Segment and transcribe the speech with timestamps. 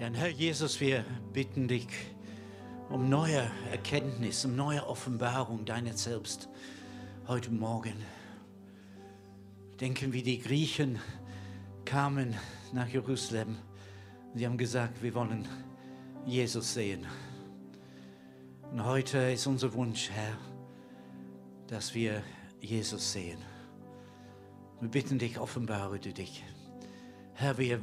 [0.00, 1.86] Ja, Herr Jesus, wir bitten dich
[2.88, 6.48] um neue Erkenntnis, um neue Offenbarung deiner selbst
[7.28, 7.92] heute Morgen.
[9.78, 10.98] Denken, wie die Griechen
[11.84, 12.34] kamen
[12.72, 13.58] nach Jerusalem.
[14.34, 15.46] Sie haben gesagt, wir wollen
[16.24, 17.06] Jesus sehen.
[18.72, 20.38] Und heute ist unser Wunsch, Herr,
[21.66, 22.22] dass wir
[22.62, 23.42] Jesus sehen.
[24.80, 26.42] Wir bitten dich, offenbare du dich.
[27.40, 27.80] Herr, wir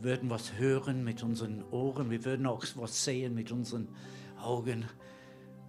[0.00, 3.88] würden was hören mit unseren Ohren, wir würden auch was sehen mit unseren
[4.40, 4.86] Augen,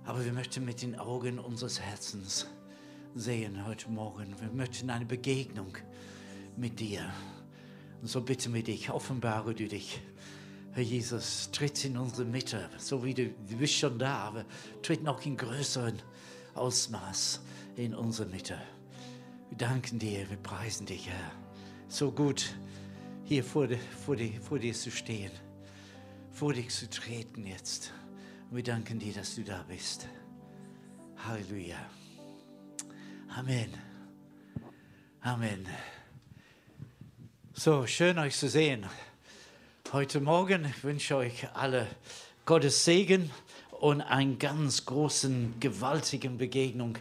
[0.05, 2.48] aber wir möchten mit den Augen unseres Herzens
[3.16, 4.34] sehen heute Morgen.
[4.40, 5.77] Wir möchten eine Begegnung
[6.55, 7.02] mit dir.
[8.02, 10.00] Und so bitten wir dich, offenbare du dich.
[10.72, 14.45] Herr Jesus, tritt in unsere Mitte, so wie du, du bist schon da, aber
[14.81, 16.02] tritt noch in größeren
[16.55, 17.41] Ausmaß
[17.75, 18.58] in unsere Mitte.
[19.50, 21.31] Wir danken dir, wir preisen dich, Herr.
[21.89, 22.55] So gut,
[23.27, 23.67] hier vor,
[24.05, 25.31] vor, vor dir zu stehen,
[26.31, 27.92] vor dich zu treten jetzt.
[28.52, 30.08] Wir danken dir, dass du da bist.
[31.17, 31.78] Halleluja.
[33.36, 33.73] Amen.
[35.20, 35.67] Amen.
[37.53, 38.86] So, schön euch zu sehen.
[39.92, 41.86] Heute Morgen ich wünsche euch alle
[42.45, 43.30] Gottes Segen
[43.72, 46.98] und einen ganz großen, gewaltigen Begegnung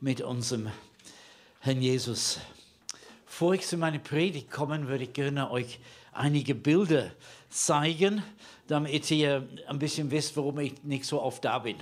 [0.00, 0.70] mit unserem
[1.60, 2.40] Herrn Jesus.
[3.38, 5.78] Bevor ich zu meiner Predigt komme, würde ich gerne euch
[6.10, 7.10] einige Bilder
[7.50, 8.22] zeigen,
[8.66, 11.76] damit ihr ein bisschen wisst, warum ich nicht so oft da bin.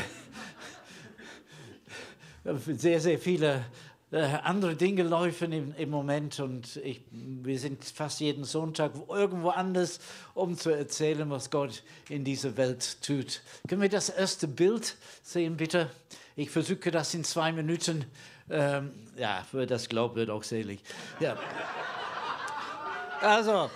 [2.68, 3.66] Sehr, sehr viele
[4.12, 10.00] äh, andere Dinge laufen im, Moment und ich, wir sind fast jeden Sonntag irgendwo anders,
[10.36, 13.42] um zu erzählen, was Gott in dieser Welt tut.
[13.68, 15.90] Können wir das erste Bild sehen, bitte?
[16.36, 18.06] Ich versuche das in zwei Minuten
[18.50, 20.82] ähm, ja, wer das glaubt, wird auch selig.
[21.20, 21.38] Ja.
[23.22, 23.72] Also,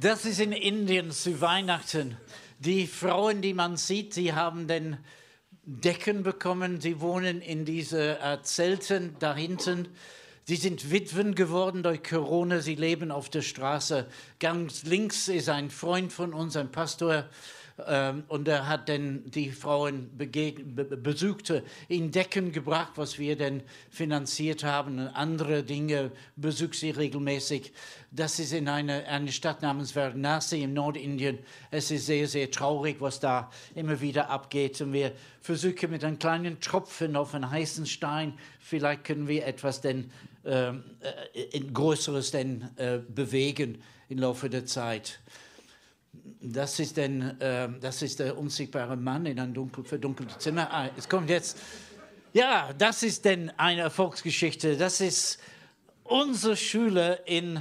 [0.00, 2.16] das ist in Indien zu Weihnachten.
[2.58, 4.96] Die Frauen, die man sieht, sie haben den
[5.64, 6.80] Decken bekommen.
[6.80, 9.88] Sie wohnen in diesen äh, Zelten da hinten.
[10.44, 12.60] Sie sind Witwen geworden durch Corona.
[12.60, 14.06] Sie leben auf der Straße.
[14.38, 17.24] Ganz links ist ein Freund von uns, ein Pastor.
[17.86, 24.64] Ähm, und er hat dann die Frauen besuchte, in Decken gebracht, was wir dann finanziert
[24.64, 24.98] haben.
[24.98, 27.72] Und andere Dinge besucht sie regelmäßig.
[28.10, 31.38] Das ist in einer eine Stadt namens Varanasi im Nordindien.
[31.70, 34.80] Es ist sehr, sehr traurig, was da immer wieder abgeht.
[34.80, 39.82] Und wir versuchen mit einem kleinen Tropfen auf einen heißen Stein, vielleicht können wir etwas
[39.82, 40.10] denn,
[40.44, 40.82] ähm,
[41.34, 45.20] äh, Größeres denn, äh, bewegen im Laufe der Zeit.
[46.40, 50.72] Das ist, denn, äh, das ist der unsichtbare Mann in einem dunkel, verdunkelten Zimmer.
[50.72, 51.58] Ah, es kommt jetzt.
[52.32, 54.76] Ja, das ist denn eine Erfolgsgeschichte.
[54.76, 55.38] Das ist
[56.04, 57.60] unsere Schüler in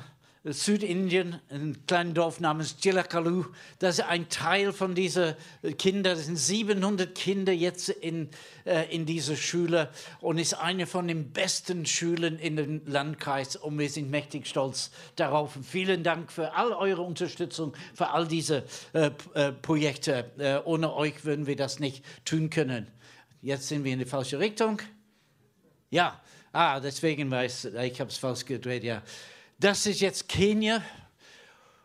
[0.54, 3.46] Südindien, ein kleines Dorf namens Chilakalu.
[3.80, 5.34] Das ist ein Teil von diesen
[5.80, 6.16] Kindern.
[6.16, 8.30] Das sind 700 Kinder jetzt in,
[8.64, 9.90] äh, in dieser Schule
[10.22, 13.56] und ist eine von den besten Schulen in dem Landkreis.
[13.56, 15.56] Und wir sind mächtig stolz darauf.
[15.56, 20.32] Und vielen Dank für all eure Unterstützung, für all diese äh, äh, Projekte.
[20.38, 22.88] Äh, ohne euch würden wir das nicht tun können.
[23.42, 24.80] Jetzt sind wir in die falsche Richtung.
[25.90, 29.02] Ja, ah, deswegen weiß ich, habe es falsch gedreht, ja.
[29.58, 30.84] Das ist jetzt Kenia.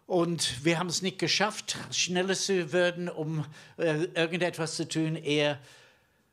[0.09, 3.45] Und wir haben es nicht geschafft, schneller zu werden, um
[3.77, 5.57] äh, irgendetwas zu tun, eher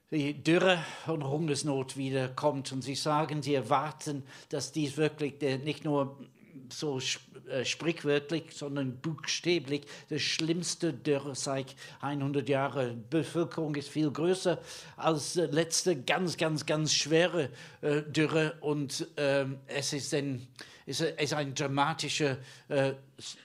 [0.09, 2.71] die Dürre und Hungersnot wiederkommt.
[2.71, 6.17] Und sie sagen, sie erwarten, dass dies wirklich äh, nicht nur
[6.73, 6.99] so
[7.49, 13.03] äh, sprichwörtlich, sondern buchstäblich das schlimmste Dürre seit 100 Jahren.
[13.03, 14.59] Die Bevölkerung ist viel größer
[14.95, 20.47] als letzte ganz, ganz, ganz schwere äh, Dürre und ähm, es ist ein
[20.87, 22.37] ist, ist ein dramatischer
[22.69, 22.93] äh,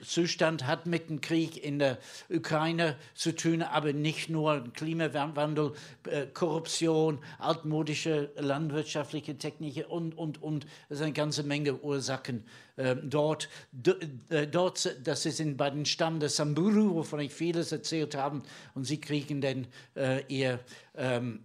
[0.05, 1.99] Zustand, hat mit dem Krieg in der
[2.31, 5.73] Ukraine zu tun, aber nicht nur Klimawandel,
[6.07, 10.67] äh, Korruption, altmodische landwirtschaftliche Techniken und, und, und.
[10.89, 12.45] Es ist eine ganze Menge Ursachen
[12.77, 13.49] äh, dort.
[13.73, 13.93] D
[14.29, 18.43] äh, dort, das ist in, bei den Stamm der Samburu, wovon ich vieles erzählt habe,
[18.75, 19.67] und sie kriegen dann
[19.97, 20.61] äh, ihr,
[20.97, 21.41] ähm,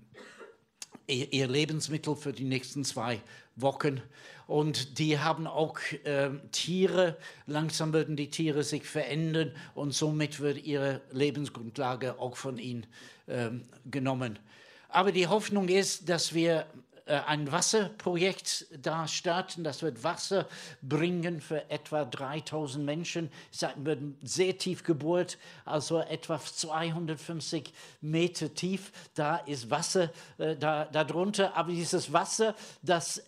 [1.08, 3.20] ihr, ihr Lebensmittel für die nächsten zwei
[3.56, 4.02] Wochen.
[4.48, 10.66] Und die haben auch äh, Tiere, langsam würden die Tiere sich verändern und somit wird
[10.66, 12.86] ihre Lebensgrundlage auch von ihnen
[13.28, 13.50] äh,
[13.86, 14.40] genommen.
[14.90, 16.66] Aber die Hoffnung ist, dass wir
[17.08, 19.64] äh, ein Wasserprojekt da starten.
[19.64, 20.48] Das wird Wasser
[20.82, 23.30] bringen für etwa 3000 Menschen.
[23.52, 28.92] Es wird sehr tief gebohrt, also etwa 250 Meter tief.
[29.14, 31.56] Da ist Wasser äh, da, darunter.
[31.56, 33.22] Aber dieses Wasser, das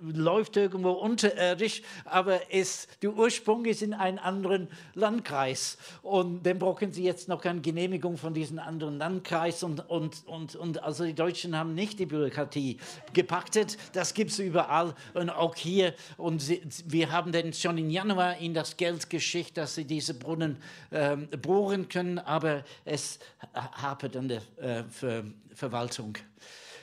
[0.00, 5.78] läuft irgendwo unterirdisch, aber ist, der Ursprung ist in einem anderen Landkreis.
[6.02, 9.62] Und dann brauchen sie jetzt noch eine Genehmigung von diesem anderen Landkreis.
[9.62, 12.78] Und, und, und, und also die Deutschen haben nicht die Bürokratie
[13.12, 13.76] gepachtet.
[13.92, 15.94] Das gibt es überall und auch hier.
[16.16, 20.14] Und sie, wir haben dann schon im Januar ihnen das Geld geschickt, dass sie diese
[20.14, 20.56] Brunnen
[20.92, 23.18] ähm, bohren können, aber es
[23.54, 26.16] hapert an der äh, Ver Verwaltung.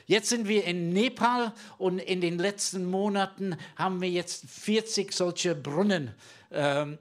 [0.08, 5.54] Jetzt sind wir in Nepal und in den letzten Monaten haben wir jetzt 40 solche
[5.54, 6.14] Brunnen
[6.50, 6.96] ähm,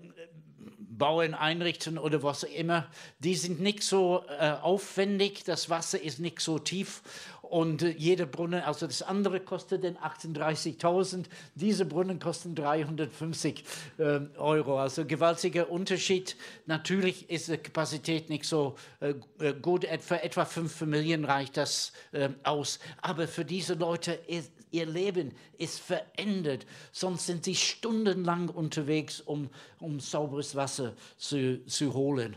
[0.78, 2.86] bauen, einrichten oder was immer.
[3.20, 7.02] Die sind nicht so äh, aufwendig, das Wasser ist nicht so tief
[7.50, 13.64] und äh, jeder Brunnen, also das andere kostet dann 38.000, diese Brunnen kosten 350
[13.98, 14.80] äh, Euro.
[14.80, 16.36] Also gewaltiger Unterschied.
[16.66, 21.94] Natürlich ist die Kapazität nicht so äh, äh gut, für etwa 5 Familien reicht das
[22.12, 22.80] äh, aus.
[23.02, 26.66] Aber für diese Leute ist ihr Leben ist verändert.
[26.92, 29.50] Sonst sind sie stundenlang unterwegs, um,
[29.80, 32.36] um sauberes Wasser zu, zu holen.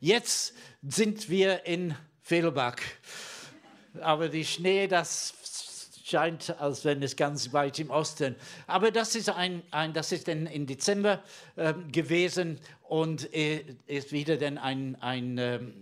[0.00, 2.76] Jetzt sind wir in Fehlbach
[4.00, 5.34] aber die Schnee, das
[6.04, 8.34] scheint, als wenn es ganz weit im Osten.
[8.66, 11.22] Aber das ist, ein, ein das ist dann im Dezember
[11.56, 12.58] äh, gewesen
[12.88, 15.74] und äh, ist wieder dann ein, ein ähm,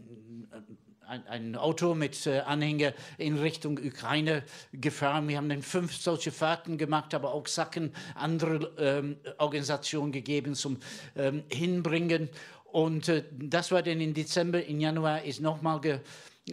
[1.29, 4.43] ein, Auto mit äh, Anhänger in Richtung Ukraine
[4.73, 5.29] gefahren.
[5.29, 10.79] Wir haben dann fünf solche Fahrten gemacht, aber auch Sachen andere ähm, Organisationen gegeben zum
[11.17, 12.29] ähm, Hinbringen.
[12.65, 16.01] Und äh, das war dann im Dezember, im Januar ist nochmal ge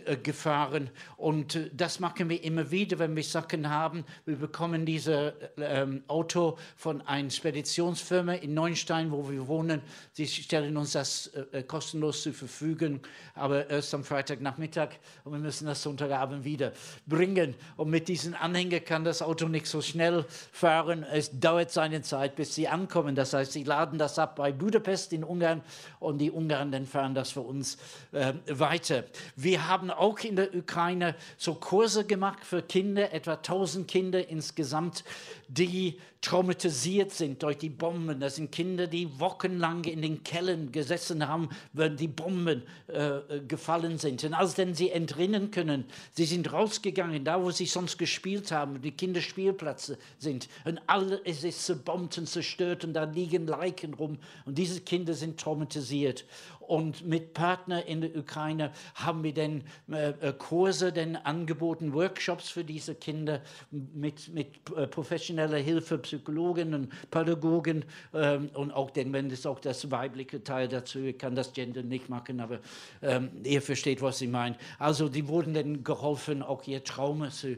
[0.05, 0.89] äh, gefahren.
[1.17, 4.03] Und äh, das machen wir immer wieder, wenn wir Sachen haben.
[4.25, 9.83] Wir bekommen dieses ähm, Auto von einer Speditionsfirma in Neuenstein, wo wir wohnen.
[10.13, 13.01] Sie stellen uns das äh, kostenlos zur Verfügung,
[13.35, 14.89] aber erst am Freitagnachmittag
[15.25, 16.71] und wir müssen das Sonntagabend wieder
[17.05, 17.53] bringen.
[17.77, 21.03] Und mit diesen Anhänger kann das Auto nicht so schnell fahren.
[21.03, 23.13] Es dauert seine Zeit, bis sie ankommen.
[23.13, 25.61] Das heißt, sie laden das ab bei Budapest in Ungarn
[25.99, 27.77] und die Ungarn dann fahren das für uns
[28.11, 29.03] äh, weiter.
[29.35, 34.27] Wir haben haben auch in der Ukraine so Kurse gemacht für Kinder, etwa 1000 Kinder
[34.29, 35.03] insgesamt,
[35.47, 38.21] die traumatisiert sind durch die Bomben.
[38.21, 43.97] Das sind Kinder, die wochenlang in den Kellern gesessen haben, wenn die Bomben äh, gefallen
[43.97, 44.23] sind.
[44.23, 45.83] Und als denn sie entrinnen können,
[46.13, 50.47] sie sind rausgegangen, da wo sie sonst gespielt haben, die Kinderspielplätze sind.
[50.63, 54.17] Und alles ist zerbombt und zerstört und da liegen Leichen rum.
[54.45, 56.23] Und diese Kinder sind traumatisiert.
[56.67, 62.49] Und mit Partnern in der Ukraine haben wir dann äh, äh, Kurse denn angeboten, Workshops
[62.49, 69.11] für diese Kinder mit, mit äh, professioneller Hilfe, Psychologen und Pädagogen ähm, und auch denn,
[69.13, 72.59] wenn es auch das weibliche Teil dazu, ich kann das Gender nicht machen, aber
[73.01, 74.55] ähm, ihr versteht, was ich meine.
[74.79, 77.57] Also die wurden dann geholfen, auch ihr Trauma zu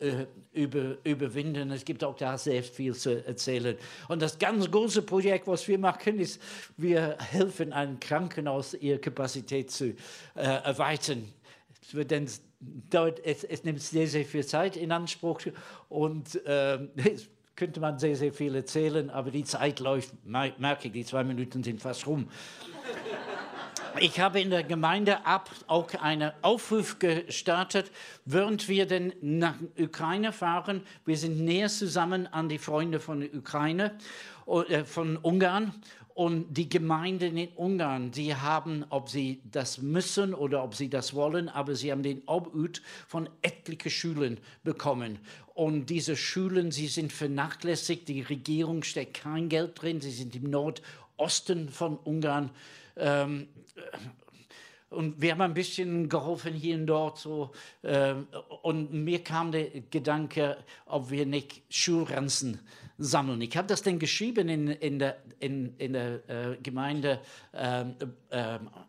[0.00, 1.70] äh, über, überwinden.
[1.70, 3.76] Es gibt auch da sehr viel zu erzählen.
[4.08, 6.40] Und das ganz große Projekt, was wir machen, ist,
[6.76, 9.94] wir helfen einem Kranken Krankenhaus ihre Kapazität zu
[10.34, 11.28] äh, erweitern.
[11.80, 12.28] Es, wird dann,
[12.90, 15.40] dauert, es, es, nimmt sehr, sehr viel Zeit in Anspruch
[15.88, 16.78] und äh,
[17.56, 21.62] könnte man sehr, sehr viel erzählen, aber die Zeit läuft, merke ich, die zwei Minuten
[21.62, 22.28] sind fast rum.
[23.98, 27.90] Ich habe in der Gemeinde ab auch einen Aufruf gestartet,
[28.24, 30.82] während wir denn nach Ukraine fahren.
[31.04, 33.92] Wir sind näher zusammen an die Freunde von Ukraine,
[34.68, 35.74] äh, von Ungarn
[36.14, 41.14] und die Gemeinden in Ungarn, sie haben, ob sie das müssen oder ob sie das
[41.14, 45.18] wollen, aber sie haben den Obhut von etlichen Schulen bekommen.
[45.54, 50.50] Und diese Schulen, sie sind vernachlässigt, die Regierung steckt kein Geld drin, sie sind im
[51.22, 52.50] Nordosten von Ungarn.
[52.96, 53.46] Ähm,
[54.90, 57.18] und wir haben ein bisschen geholfen hier und dort.
[57.18, 57.52] So,
[57.82, 58.14] äh,
[58.62, 62.58] und mir kam der Gedanke, ob wir nicht Schulranzen
[62.98, 63.40] sammeln.
[63.40, 67.20] Ich habe das dann geschrieben in, in der, in, in der äh, Gemeinde
[67.52, 67.84] äh,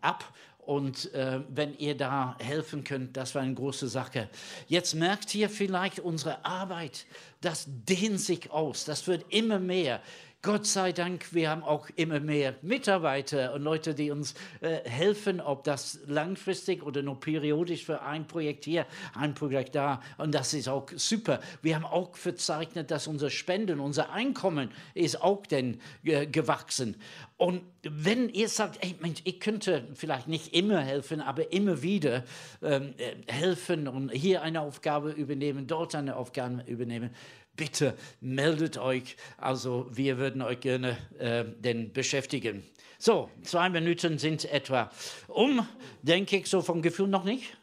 [0.02, 0.34] ab.
[0.66, 4.30] Und äh, wenn ihr da helfen könnt, das war eine große Sache.
[4.68, 7.06] Jetzt merkt ihr vielleicht, unsere Arbeit,
[7.42, 10.02] das dehnt sich aus, das wird immer mehr.
[10.46, 15.40] Gott sei Dank, wir haben auch immer mehr Mitarbeiter und Leute, die uns äh, helfen,
[15.40, 18.86] ob das langfristig oder nur periodisch für ein Projekt hier,
[19.16, 20.02] ein Projekt da.
[20.18, 21.40] Und das ist auch super.
[21.62, 26.98] Wir haben auch verzeichnet, dass unser Spenden, unser Einkommen ist auch denn äh, gewachsen.
[27.38, 32.24] Und wenn ihr sagt, ey Mensch, ich könnte vielleicht nicht immer helfen, aber immer wieder
[32.62, 37.10] ähm, äh, helfen und hier eine Aufgabe übernehmen, dort eine Aufgabe übernehmen,
[37.56, 39.18] bitte meldet euch.
[39.38, 42.64] Also wir würden euch gerne äh, denn beschäftigen.
[42.98, 44.90] So, zwei Minuten sind etwa
[45.28, 45.68] um,
[46.02, 47.58] denke ich, so vom Gefühl noch nicht?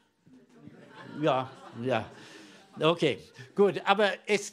[1.22, 1.50] Ja,
[1.82, 2.10] ja.
[2.78, 3.18] Okay,
[3.54, 4.52] gut, aber es,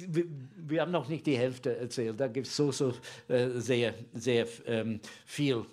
[0.56, 2.20] wir haben noch nicht die Hälfte erzählt.
[2.20, 2.94] Da gibt es so, so
[3.28, 5.66] äh, sehr, sehr ähm, viel.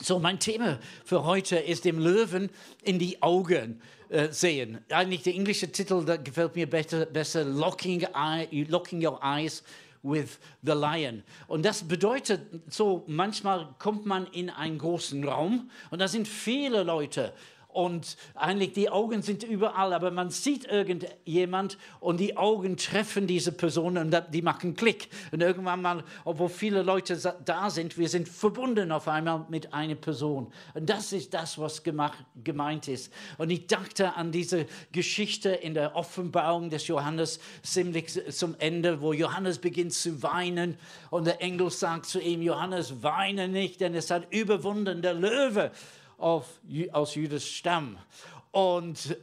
[0.00, 2.50] So, mein Thema für heute ist dem Löwen
[2.84, 3.80] in die Augen
[4.10, 4.78] äh, sehen.
[4.90, 9.64] Eigentlich der englische Titel, der gefällt mir besser, besser Locking, Eye, Locking Your Eyes
[10.02, 11.22] with the Lion.
[11.46, 16.82] Und das bedeutet so, manchmal kommt man in einen großen Raum und da sind viele
[16.82, 17.32] Leute
[17.78, 23.52] und eigentlich die Augen sind überall, aber man sieht irgendjemand und die Augen treffen diese
[23.52, 25.08] Person und die machen Klick.
[25.30, 29.94] Und irgendwann mal, obwohl viele Leute da sind, wir sind verbunden auf einmal mit einer
[29.94, 30.52] Person.
[30.74, 33.12] Und das ist das, was gemacht, gemeint ist.
[33.36, 39.12] Und ich dachte an diese Geschichte in der Offenbarung des Johannes ziemlich zum Ende, wo
[39.12, 40.76] Johannes beginnt zu weinen
[41.10, 45.70] und der Engel sagt zu ihm, Johannes, weine nicht, denn es hat überwunden der Löwe
[46.18, 46.60] auf,
[46.92, 47.96] aus Judas Stamm.
[48.50, 49.16] Und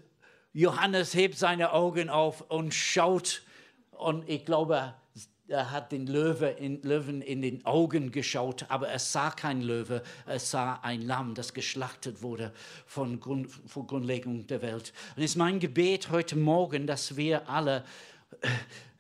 [0.54, 3.44] Johannes hebt seine Augen auf und schaut.
[3.92, 4.96] Und ich glaube,
[5.48, 10.02] er hat den Löwe in, Löwen in den Augen geschaut, aber er sah kein Löwe,
[10.26, 12.52] er sah ein Lamm, das geschlachtet wurde
[12.88, 14.92] von, Grund, von Grundlegung der Welt.
[15.16, 17.84] Und es ist mein Gebet heute Morgen, dass wir alle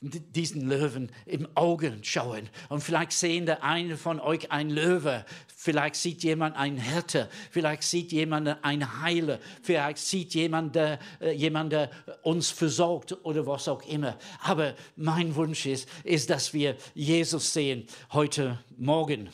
[0.02, 2.50] diesen Löwen im Augen schauen.
[2.70, 7.84] Und vielleicht sehen der eine von euch ein Löwe, vielleicht sieht jemand einen Härte, vielleicht
[7.84, 11.90] sieht jemand einen Heiler, vielleicht sieht jemand, der, äh, jemand, der
[12.22, 14.18] uns versorgt oder was auch immer.
[14.42, 19.30] Aber mein Wunsch ist, ist, dass wir Jesus sehen heute Morgen.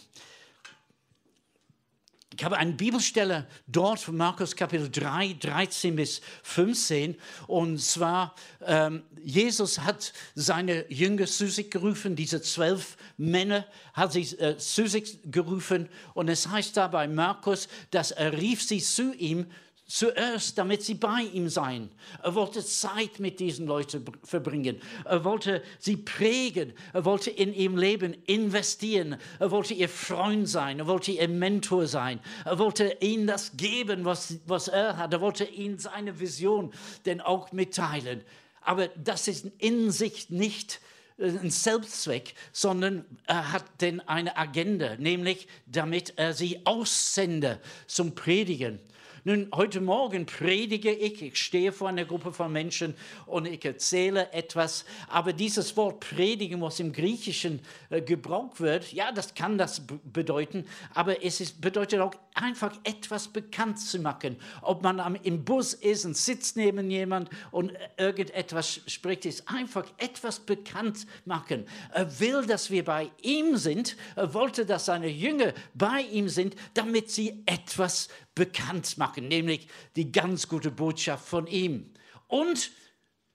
[2.33, 7.17] Ich habe eine Bibelstelle dort Markus Kapitel 3, 13 bis 15.
[7.45, 8.35] Und zwar,
[8.65, 14.87] ähm, Jesus hat seine Jünger zu sich gerufen, diese zwölf Männer hat sie äh, zu
[14.87, 15.89] sich gerufen.
[16.13, 19.47] Und es heißt da bei Markus, dass er rief sie zu ihm
[19.93, 21.89] Zuerst, damit sie bei ihm seien.
[22.23, 24.79] Er wollte Zeit mit diesen Leuten verbringen.
[25.03, 26.71] Er wollte sie prägen.
[26.93, 29.17] Er wollte in ihrem Leben investieren.
[29.39, 30.79] Er wollte ihr Freund sein.
[30.79, 32.21] Er wollte ihr Mentor sein.
[32.45, 35.11] Er wollte ihnen das geben, was, was er hat.
[35.11, 36.71] Er wollte ihnen seine Vision
[37.05, 38.23] denn auch mitteilen.
[38.61, 40.79] Aber das ist in sich nicht
[41.17, 48.15] äh, ein Selbstzweck, sondern er hat denn eine Agenda, nämlich damit er sie aussende zum
[48.15, 48.79] Predigen.
[49.23, 52.95] Nun, heute Morgen predige ich, ich stehe vor einer Gruppe von Menschen
[53.27, 57.59] und ich erzähle etwas, aber dieses Wort predigen, was im Griechischen
[57.91, 63.27] äh, gebraucht wird, ja, das kann das bedeuten, aber es ist, bedeutet auch einfach etwas
[63.27, 64.37] bekannt zu machen.
[64.63, 69.85] Ob man am, im Bus ist und sitzt neben jemand und irgendetwas spricht, ist einfach
[69.97, 71.67] etwas bekannt machen.
[71.93, 73.97] Er will, dass wir bei ihm sind.
[74.15, 80.11] Er wollte, dass seine Jünger bei ihm sind, damit sie etwas bekannt machen, nämlich die
[80.11, 81.91] ganz gute Botschaft von ihm.
[82.27, 82.71] Und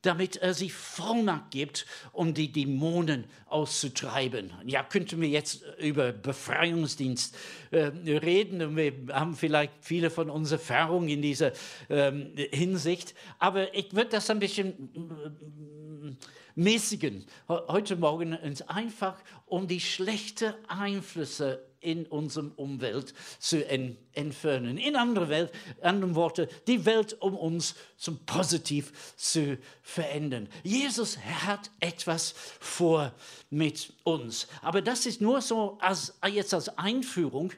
[0.07, 4.53] damit er sie Vollmacht gibt, um die Dämonen auszutreiben.
[4.65, 7.37] Ja, könnten wir jetzt über Befreiungsdienst
[7.73, 11.53] äh, reden und wir haben vielleicht viele von uns Erfahrungen in dieser
[11.91, 16.17] ähm, Hinsicht, aber ich würde das ein bisschen äh,
[16.55, 18.39] mäßigen heute Morgen
[18.69, 24.77] einfach um die schlechten Einflüsse in unserem Umwelt zu entfernen.
[24.77, 30.49] In anderen, Welt, anderen Worten, die Welt um uns zum Positiv zu verändern.
[30.65, 33.15] Jesus hat etwas vor
[33.51, 34.49] mit uns.
[34.63, 37.53] Aber das ist nur so als, jetzt als Einführung.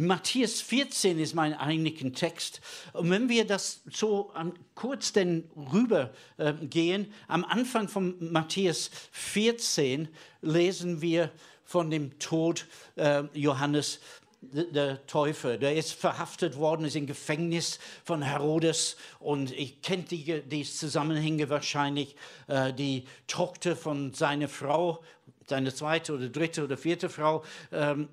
[0.00, 2.60] Matthäus 14 ist mein eigentlicher Text.
[2.92, 4.32] Und wenn wir das so
[4.76, 10.06] kurz denn rüber äh, gehen, am Anfang von Matthäus 14
[10.40, 11.32] lesen wir
[11.64, 13.98] von dem Tod äh, Johannes
[14.40, 15.58] der Täufer.
[15.58, 21.50] Der ist verhaftet worden, ist im Gefängnis von Herodes und ich kenne die, die Zusammenhänge
[21.50, 22.14] wahrscheinlich.
[22.46, 25.02] Äh, die Tochter von seiner Frau
[25.48, 28.08] seine zweite oder dritte oder vierte Frau ähm,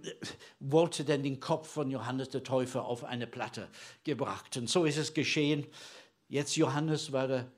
[0.60, 3.68] wollte dann den Kopf von Johannes der Täufer auf eine Platte
[4.04, 4.58] gebracht.
[4.58, 5.68] Und so ist es geschehen.
[6.27, 7.51] Jetzt Johannes war der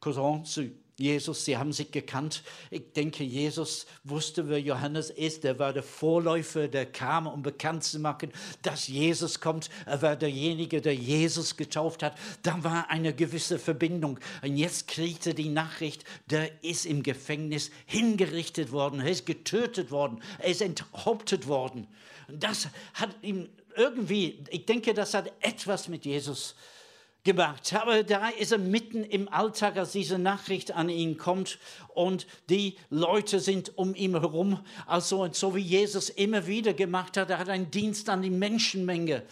[0.00, 2.42] Cousin zu Jesus, sie haben sich gekannt.
[2.72, 5.44] Ich denke, Jesus wusste, wer Johannes ist.
[5.44, 9.70] Er war der Vorläufer, der kam, um bekannt zu machen, dass Jesus kommt.
[9.86, 12.18] Er war derjenige, der Jesus getauft hat.
[12.42, 14.18] Da war eine gewisse Verbindung.
[14.42, 18.98] Und jetzt kriegte die Nachricht, der ist im Gefängnis hingerichtet worden.
[18.98, 20.20] Er ist getötet worden.
[20.40, 21.86] Er ist enthauptet worden.
[22.26, 26.77] Und das hat ihm irgendwie, ich denke, das hat etwas mit Jesus zu
[27.24, 27.74] gemacht.
[27.74, 31.58] Aber da ist er mitten im Alltag, als diese Nachricht an ihn kommt
[31.94, 34.60] und die Leute sind um ihn herum.
[34.86, 39.22] Also so wie Jesus immer wieder gemacht hat, er hat einen Dienst an die Menschenmenge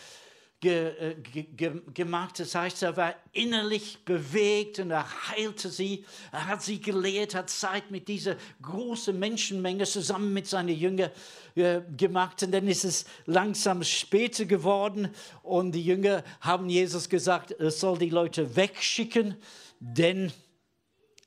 [0.61, 2.39] ge, äh, ge, gemacht.
[2.41, 6.05] Das heißt, er war innerlich bewegt und er heilte sie.
[6.33, 11.11] Er hat sie gelehrt, hat Zeit mit dieser großen Menschenmenge zusammen mit seinen Jüngern
[11.55, 12.43] äh, gemacht.
[12.43, 15.09] Und dann ist es langsam später geworden
[15.43, 19.37] und die Jünger haben Jesus gesagt, er soll die Leute wegschicken,
[19.79, 20.33] denn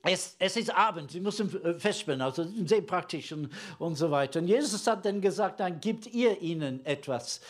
[0.03, 4.39] es, es, ist Abend, sie müssen äh, festspielen, also sehr praktisch und, und so weiter.
[4.39, 7.41] Und Jesus hat dann gesagt, dann gibt ihr ihnen etwas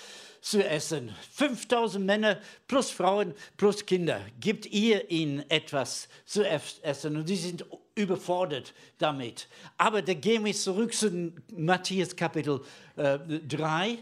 [0.41, 1.15] zu essen.
[1.33, 4.21] 5000 Männer plus Frauen plus Kinder.
[4.39, 7.17] Gibt ihr ihnen etwas zu essen?
[7.17, 7.65] Und sie sind
[7.95, 9.47] überfordert damit.
[9.77, 12.61] Aber da gehen wir zurück zu Matthäus Kapitel
[12.95, 13.97] äh, 3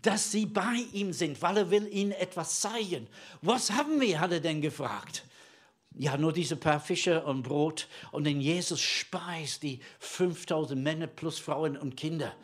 [0.00, 3.08] dass sie bei ihm sind, weil er will ihnen etwas zeigen.
[3.42, 5.24] Was haben wir, hat er denn gefragt.
[5.98, 7.88] Ja, nur diese paar Fische und Brot.
[8.10, 12.34] Und dann Jesus speist die 5000 Männer plus Frauen und Kinder.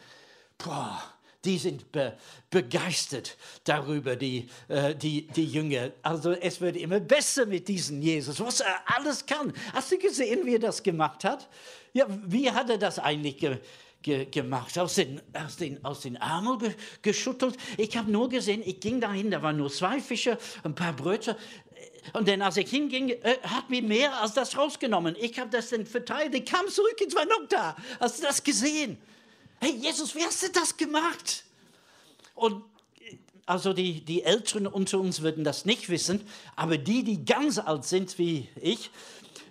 [0.59, 1.03] Boah,
[1.49, 2.17] die sind be
[2.51, 5.93] begeistert darüber, die, äh, die, die Jünger.
[6.03, 9.53] Also es wird immer besser mit diesem Jesus, was er alles kann.
[9.73, 11.49] Hast du gesehen, wie er das gemacht hat?
[11.93, 13.59] Ja, wie hat er das eigentlich ge
[14.03, 14.79] ge gemacht?
[14.79, 17.57] Aus den, aus den, aus den Armen ge geschüttelt?
[17.77, 21.35] Ich habe nur gesehen, ich ging dahin, da waren nur zwei Fische, ein paar Brötchen.
[22.13, 25.17] Und dann, als ich hinging, äh, hat mir mehr als das rausgenommen.
[25.19, 26.35] Ich habe das dann verteilt.
[26.35, 27.77] Ich kam zurück, es war noch da.
[28.01, 28.99] Hast du das gesehen?
[29.61, 31.45] Hey Jesus, wie hast du das gemacht?
[32.37, 32.63] Und
[33.45, 36.21] also die, die Älteren unter uns würden das nicht wissen,
[36.55, 38.91] aber die, die ganz alt sind wie ich,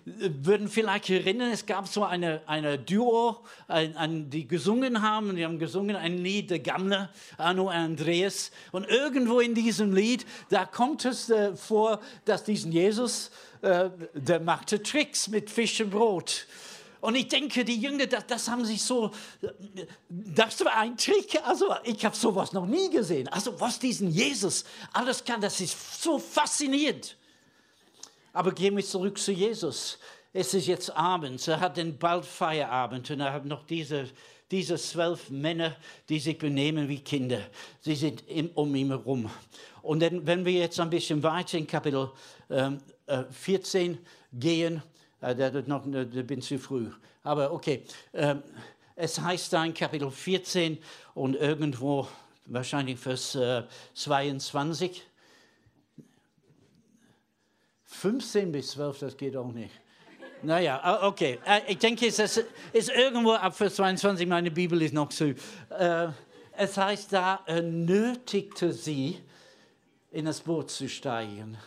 [0.06, 5.44] würden vielleicht erinnern, es gab so eine, eine Duo, ein, ein, die gesungen haben, die
[5.44, 8.50] haben gesungen ein Lied, der Gammler, Arno Andreas.
[8.72, 14.40] Und irgendwo in diesem Lied, da kommt es äh, vor, dass diesen Jesus, äh, der
[14.40, 16.46] machte Tricks mit Fisch und Brot.
[17.00, 19.10] Und ich denke, die Jünger, das, das haben sich so,
[20.08, 21.40] das war ein Trick.
[21.44, 23.28] Also ich habe sowas noch nie gesehen.
[23.28, 27.16] Also was diesen Jesus alles kann, das ist so faszinierend.
[28.32, 29.98] Aber gehen wir zurück zu Jesus.
[30.32, 34.08] Es ist jetzt abends, er hat den bald Feierabend und er hat noch diese,
[34.50, 35.74] diese zwölf Männer,
[36.08, 37.40] die sich benehmen wie Kinder.
[37.80, 38.22] Sie sind
[38.54, 39.30] um ihn herum.
[39.82, 42.10] Und wenn wir jetzt ein bisschen weiter in Kapitel
[42.50, 43.98] ähm, äh, 14
[44.32, 44.82] gehen,
[45.20, 46.90] äh, das noch, da bin zu früh.
[47.22, 48.42] Aber okay, ähm,
[48.96, 50.78] es heißt da in Kapitel 14
[51.14, 52.08] und irgendwo
[52.46, 53.62] wahrscheinlich Vers äh,
[53.94, 55.02] 22.
[57.84, 59.72] 15 bis 12, das geht auch nicht.
[60.42, 61.38] Naja, okay.
[61.44, 65.34] Äh, ich denke, es ist, ist irgendwo ab Vers 22, meine Bibel ist noch zu.
[65.70, 66.08] Äh,
[66.56, 69.18] es heißt da, er nötigte sie,
[70.10, 71.58] in das Boot zu steigen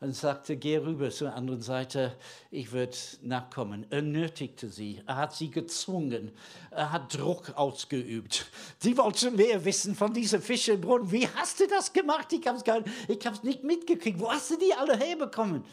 [0.00, 2.16] und sagte, geh rüber zur anderen Seite,
[2.50, 3.86] ich würde nachkommen.
[3.90, 6.32] Er nötigte sie, er hat sie gezwungen,
[6.70, 8.46] er hat Druck ausgeübt.
[8.78, 11.10] Sie wollten mehr wissen von diesen Fischebrunnen.
[11.10, 12.32] Wie hast du das gemacht?
[12.32, 14.20] Ich habe es nicht mitgekriegt.
[14.20, 15.64] Wo hast du die alle herbekommen?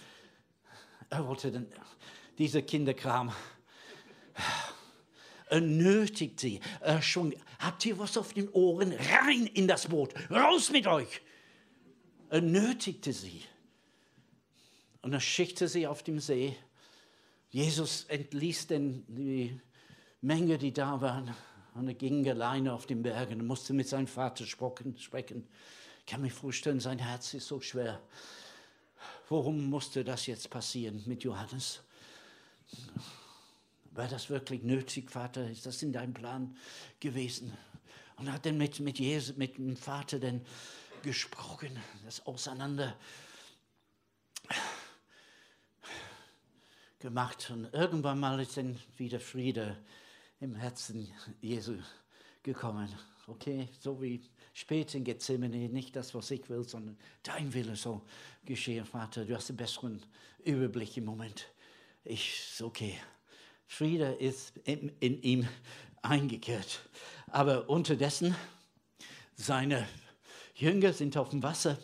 [1.10, 1.68] Er wollte dann
[2.38, 3.32] diese Kinderkram.
[5.50, 6.60] Er nötigt sie.
[6.80, 8.94] Er schon, habt ihr was auf den Ohren?
[8.94, 10.14] Rein in das Boot.
[10.32, 11.22] Raus mit euch.
[12.30, 13.44] Er nötigte sie.
[15.04, 16.56] Und er schickte sie auf dem See.
[17.50, 19.60] Jesus entließ denn die
[20.22, 21.36] Menge, die da waren.
[21.76, 25.48] Und er ging alleine auf den Bergen und musste mit seinem Vater sprechen.
[26.00, 28.02] Ich kann mir vorstellen, sein Herz ist so schwer.
[29.28, 31.82] Warum musste das jetzt passieren mit Johannes?
[33.92, 35.50] War das wirklich nötig, Vater?
[35.50, 36.56] Ist das in deinem Plan
[37.02, 37.52] gewesen?
[38.16, 40.46] Und hat dann mit, mit, Jesus, mit dem Vater dann
[41.02, 42.96] gesprochen, das Auseinander
[47.04, 49.76] gemacht und irgendwann mal ist dann wieder Friede
[50.40, 51.12] im Herzen
[51.42, 51.76] Jesu
[52.44, 52.88] gekommen.
[53.28, 54.22] Okay, so wie
[54.54, 58.04] spät in Gethsemane, nicht das, was ich will, sondern dein Wille so
[58.46, 59.26] geschehen, Vater.
[59.26, 60.02] Du hast den besseren
[60.46, 61.50] Überblick im Moment.
[62.06, 62.98] Ich, okay.
[63.68, 65.48] Friede ist in, in ihm
[66.02, 66.88] eingekehrt.
[67.28, 68.34] Aber unterdessen,
[69.36, 69.86] seine
[70.56, 71.78] Jünger sind auf dem Wasser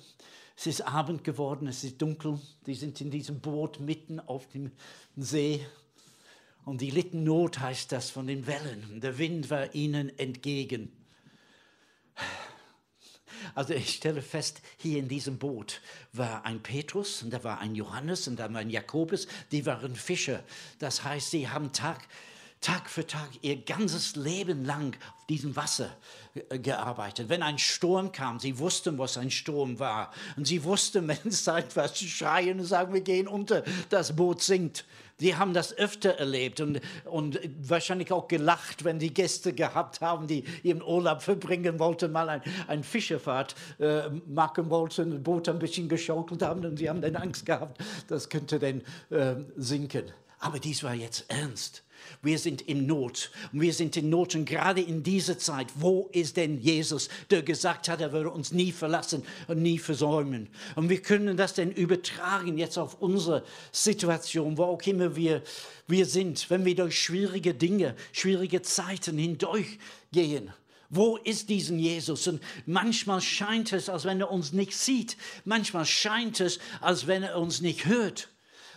[0.59, 2.37] es ist Abend geworden, es ist dunkel.
[2.65, 4.73] Die sind in diesem Boot mitten auf dem
[5.15, 5.65] See.
[6.65, 8.99] Und die litten Not, heißt das, von den Wellen.
[8.99, 10.91] Der Wind war ihnen entgegen.
[13.55, 15.79] Also ich stelle fest, hier in diesem Boot
[16.11, 19.95] war ein Petrus und da war ein Johannes und da war ein Jakobus, die waren
[19.95, 20.43] Fischer.
[20.79, 22.05] Das heißt, sie haben Tag,
[22.61, 25.89] Tag für Tag ihr ganzes Leben lang auf diesem Wasser
[26.49, 27.29] äh, gearbeitet.
[27.29, 30.11] Wenn ein Sturm kam, sie wussten, was ein Sturm war.
[30.35, 34.13] Und sie wussten, wenn es Zeit war zu schreien und sagen, wir gehen unter, das
[34.15, 34.83] Boot sinkt.
[35.21, 40.27] Die haben das öfter erlebt und, und wahrscheinlich auch gelacht, wenn die Gäste gehabt haben,
[40.27, 45.59] die ihren Urlaub verbringen wollten, mal ein, ein Fischerfahrt äh, machen wollten, das Boot ein
[45.59, 50.05] bisschen geschaukelt haben und sie haben dann Angst gehabt, das könnte dann äh, sinken.
[50.39, 51.83] Aber dies war jetzt ernst.
[52.21, 53.31] Wir sind in Not.
[53.53, 54.35] Und wir sind in Not.
[54.35, 58.51] Und gerade in dieser Zeit, wo ist denn Jesus, der gesagt hat, er würde uns
[58.51, 60.49] nie verlassen und nie versäumen?
[60.75, 65.41] Und wir können das denn übertragen jetzt auf unsere Situation, wo auch immer wir,
[65.87, 70.51] wir sind, wenn wir durch schwierige Dinge, schwierige Zeiten hindurchgehen.
[70.89, 72.27] Wo ist diesen Jesus?
[72.27, 75.17] Und manchmal scheint es, als wenn er uns nicht sieht.
[75.45, 78.29] Manchmal scheint es, als wenn er uns nicht hört.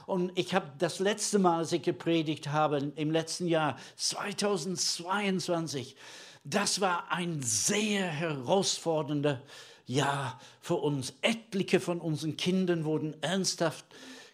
[0.07, 5.97] Und ich habe das letzte Mal, als ich gepredigt habe, im letzten Jahr 2022,
[6.45, 9.41] das war ein sehr herausfordernder
[9.87, 11.15] Jahr für uns.
[11.23, 13.85] Etliche von unseren Kindern wurden ernsthaft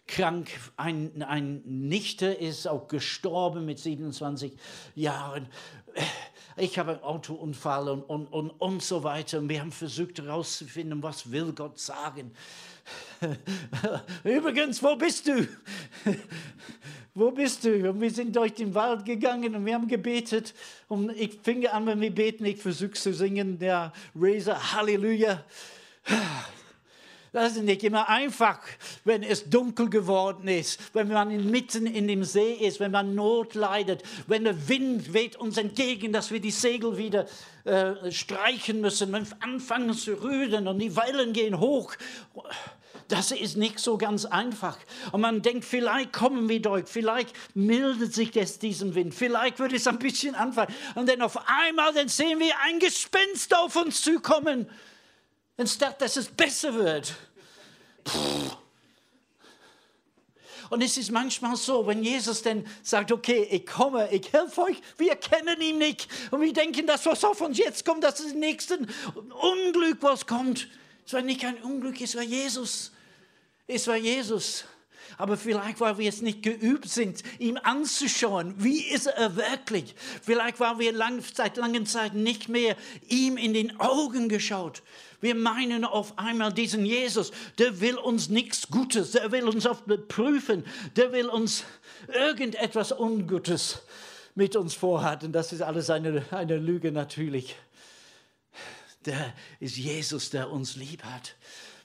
[0.07, 0.49] krank.
[0.75, 4.53] Ein, ein Nichte ist auch gestorben mit 27
[4.95, 5.47] Jahren.
[6.57, 9.37] Ich habe einen Autounfall und, und, und, und so weiter.
[9.37, 12.31] Und wir haben versucht herauszufinden, was will Gott sagen.
[14.23, 15.47] Übrigens, wo bist du?
[17.13, 17.89] wo bist du?
[17.89, 20.53] Und wir sind durch den Wald gegangen und wir haben gebetet.
[20.87, 25.43] Und ich fing an, wenn wir beten, ich versuche zu singen, der Razor, Halleluja.
[27.31, 28.59] Das ist nicht immer einfach,
[29.05, 33.53] wenn es dunkel geworden ist, wenn man mitten in dem See ist, wenn man Not
[33.53, 37.27] leidet, wenn der Wind weht uns entgegen, dass wir die Segel wieder
[37.65, 41.93] äh, streichen müssen, wenn wir anfangen zu rüden und die Wellen gehen hoch.
[43.09, 44.77] Das ist nicht so ganz einfach.
[45.11, 49.73] Und man denkt, vielleicht kommen wir durch, vielleicht mildet sich jetzt diesen Wind, vielleicht wird
[49.73, 50.73] es ein bisschen anfangen.
[50.93, 54.69] Und dann auf einmal, dann sehen wir ein Gespenst auf uns zukommen,
[55.57, 57.15] anstatt dass es besser wird.
[60.69, 64.77] Und es ist manchmal so, wenn Jesus dann sagt, okay, ich komme, ich helfe euch,
[64.97, 66.07] wir kennen ihn nicht.
[66.29, 68.77] Und wir denken, das, was auf uns jetzt kommt, das ist das nächste
[69.15, 70.67] Unglück, was kommt.
[71.07, 72.91] Es war nicht ein Unglück, es war Jesus.
[73.69, 74.65] Es war Jesus.
[75.19, 79.93] Aber vielleicht, weil wir jetzt nicht geübt sind, ihm anzuschauen, wie ist er wirklich.
[80.23, 82.75] Vielleicht, weil wir lang, seit langer Zeit nicht mehr
[83.07, 84.81] ihm in den Augen geschaut.
[85.21, 89.83] Wir meinen auf einmal diesen Jesus, der will uns nichts Gutes, der will uns oft
[90.07, 91.63] prüfen, der will uns
[92.07, 93.83] irgendetwas Ungutes
[94.33, 95.31] mit uns vorhaben.
[95.31, 97.55] Das ist alles eine, eine Lüge natürlich.
[99.05, 101.35] Der ist Jesus, der uns lieb hat.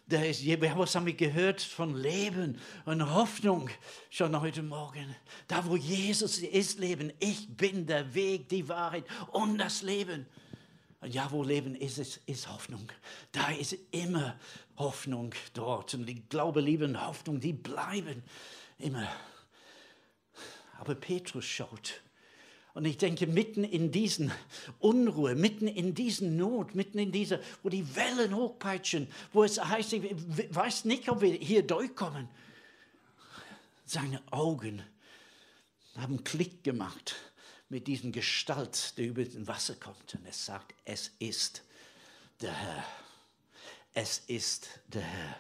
[0.07, 3.71] Der ist, was haben wir gehört von Leben und Hoffnung
[4.11, 5.17] schon heute Morgen?
[5.49, 7.11] Da, wo Jesus ist, Leben.
[7.21, 10.27] Ich bin der Weg, die Wahrheit und das Leben.
[11.01, 12.87] Und ja, wo Leben ist, ist, ist Hoffnung.
[13.33, 14.39] Da ist immer
[14.77, 15.95] Hoffnung dort.
[15.95, 18.23] Und ich glaube, Liebe und Hoffnung, die bleiben
[18.79, 19.09] immer.
[20.79, 22.03] Aber Petrus schaut
[22.75, 24.33] und ich denke, mitten in diesen
[24.81, 29.93] Unruhe, mitten in diesen Not, mitten in dieser, wo die Wellen hochpeitschen, wo es heißt,
[29.93, 30.03] ich
[30.51, 32.29] weiß nicht, ob wir hier durchkommen.
[33.87, 34.83] Seine Augen
[35.97, 37.15] haben Klick gemacht
[37.69, 40.15] mit diesem Gestalt, der über den Wasser kommt.
[40.15, 41.63] Und es sagt, es ist
[42.41, 42.85] der Herr.
[43.93, 45.37] Es ist der Herr.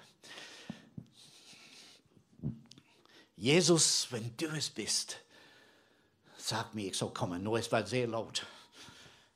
[3.36, 5.23] Jesus, wenn du es bist,
[6.44, 7.42] sag mir, ich soll kommen.
[7.42, 8.46] Nur es war sehr laut.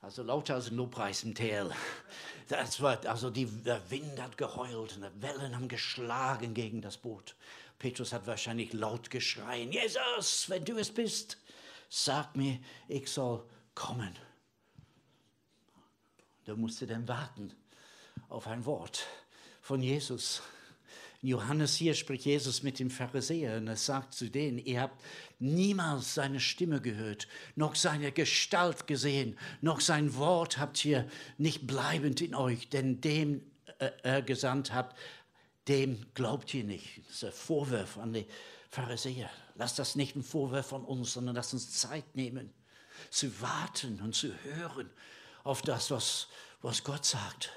[0.02, 1.74] Also lauter als ein Lobpreis im Tal.
[2.48, 6.96] Das war, also die, der Wind hat geheult und die Wellen haben geschlagen gegen das
[6.96, 7.34] Boot.
[7.78, 11.38] Petrus hat wahrscheinlich laut geschreien, Jesus, wenn du es bist,
[11.88, 13.44] sag mir, ich soll
[13.74, 14.16] kommen.
[16.44, 17.54] Da musste dann warten
[18.28, 19.06] auf ein Wort
[19.60, 20.42] von Jesus.
[21.20, 25.02] In Johannes hier spricht Jesus mit dem Pharisäer und er sagt zu denen, ihr habt
[25.40, 27.26] niemals seine Stimme gehört,
[27.56, 33.42] noch seine Gestalt gesehen, noch sein Wort habt ihr nicht bleibend in euch, denn dem
[33.78, 34.96] äh, er gesandt habt,
[35.66, 37.00] dem glaubt ihr nicht.
[37.08, 38.26] Das ist ein Vorwurf an die
[38.70, 39.28] Pharisäer.
[39.56, 42.54] Lasst das nicht ein Vorwurf von uns, sondern lasst uns Zeit nehmen,
[43.10, 44.88] zu warten und zu hören
[45.42, 46.28] auf das, was,
[46.62, 47.50] was Gott sagt.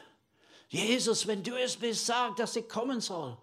[0.69, 3.38] Jesus, wenn du es bist, sag, dass ich kommen soll.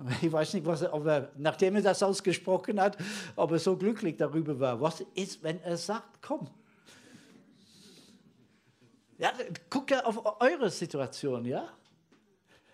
[0.22, 2.96] Ich weiß nicht, was ob er, nachdem er das ausgesprochen hat,
[3.36, 4.80] ob er so glücklich darüber war.
[4.80, 6.48] Was ist, wenn er sagt, komm?
[9.18, 9.32] Ja,
[9.68, 11.68] guckt auf eure Situation, ja?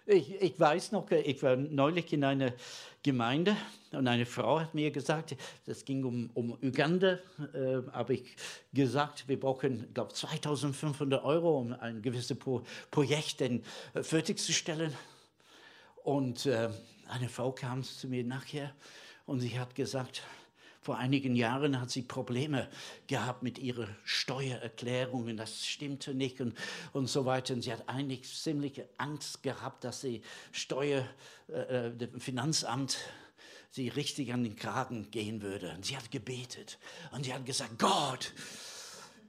[0.09, 2.53] Ich, ich weiß noch, ich war neulich in einer
[3.03, 3.57] Gemeinde
[3.91, 5.35] Und eine Frau hat mir gesagt,
[5.65, 7.19] das ging um, um Uganda,
[7.55, 8.37] äh, habe ich
[8.73, 14.93] gesagt, wir brauchen, glaube 2500 Euro, um ein gewisses Pro Projekt denn, äh, fertigzustellen.
[16.05, 16.69] Und äh,
[17.09, 18.75] eine Frau kam zu mir nachher
[19.27, 20.23] und sie hat gesagt,
[20.87, 22.69] vor einigen Jahren hat sie Probleme
[23.09, 26.57] gehabt mit ihren Steuererklärungen, das stimmte nicht und,
[26.92, 27.55] und so weiter.
[27.55, 31.05] Und sie hat eigentlich ziemliche Angst gehabt, dass sie Steuer,
[31.49, 32.99] äh, äh dem Finanzamt
[33.73, 35.73] sie richtig an den Kragen gehen würde.
[35.75, 36.79] Und sie hat gebetet
[37.11, 38.33] und sie hat gesagt, Gott,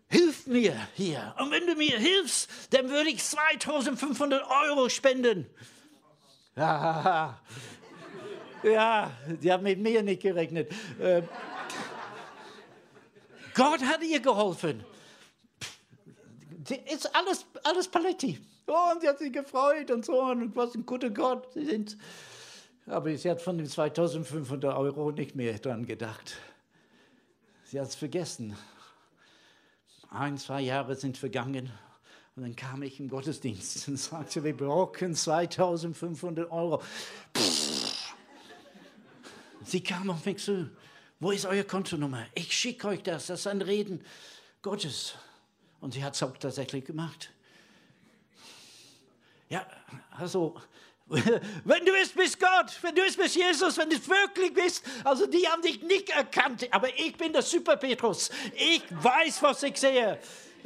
[0.09, 1.35] hilf mir hier.
[1.39, 5.47] Und wenn du mir hilfst, dann würde ich 2500 Euro spenden.
[6.57, 7.39] Ja,
[8.63, 10.71] ja, die haben mit mir nicht gerechnet.
[10.99, 11.21] Äh,
[13.53, 14.83] Gott hat ihr geholfen.
[16.91, 18.39] Ist alles, alles Paletti.
[18.65, 20.21] Oh, und sie hat sich gefreut und so.
[20.21, 21.97] Und was ein guter Gott sie sind.
[22.87, 26.37] Aber sie hat von den 2500 Euro nicht mehr dran gedacht.
[27.65, 28.57] Sie hat es vergessen.
[30.09, 31.71] Ein, zwei Jahre sind vergangen.
[32.37, 36.83] Und dann kam ich im Gottesdienst und sagte, wir brauchen 2500 Euro.
[39.63, 40.69] Sie kam auf mich zu.
[41.19, 42.27] Wo ist eure Kontonummer?
[42.35, 43.25] Ich schicke euch das.
[43.25, 44.05] Das ist ein Reden
[44.61, 45.15] Gottes.
[45.81, 47.31] Und sie hat es auch tatsächlich gemacht.
[49.49, 49.65] Ja,
[50.11, 50.61] also,
[51.07, 54.85] wenn du es bist Gott, wenn du es bist Jesus, wenn du es wirklich bist,
[55.03, 58.29] also die haben dich nicht erkannt, aber ich bin der Super Petrus.
[58.55, 60.19] Ich weiß, was ich sehe.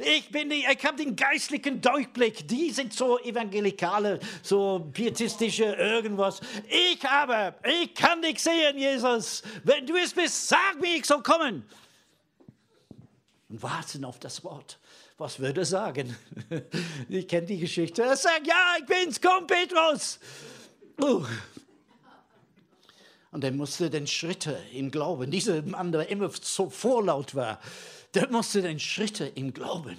[0.04, 2.46] Ich, bin die, ich habe den geistlichen Durchblick.
[2.48, 6.40] Die sind so evangelikale, so pietistische irgendwas.
[6.68, 9.42] Ich aber, ich kann dich sehen, Jesus.
[9.64, 11.64] Wenn du es bist, sag mir, ich soll kommen.
[13.48, 14.78] Und warten auf das Wort.
[15.18, 16.16] Was würde er sagen?
[17.08, 18.02] Ich kenne die Geschichte.
[18.02, 20.18] Er sagt, ja, ich bin's, komm, Petrus.
[21.00, 21.24] Uh.
[23.32, 27.58] Und er musste den Schritte im Glauben, dieser Mann, der immer so vorlaut war,
[28.14, 29.96] der musste den Schritte im Glauben